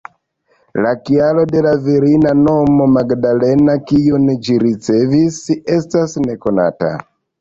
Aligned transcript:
La 0.83 0.93
kialo 1.09 1.41
de 1.49 1.59
la 1.65 1.73
virina 1.87 2.31
nomo, 2.41 2.87
""Magdalena"", 2.95 3.75
kiun 3.91 4.27
ĝi 4.49 4.57
ricevis, 4.67 5.39
estas 5.79 6.17
nekonata. 6.29 6.91